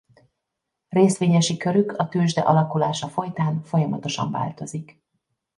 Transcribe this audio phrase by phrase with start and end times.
[0.89, 5.01] Részvényesi körük a tőzsde alakulása folytán folyamatosan változik.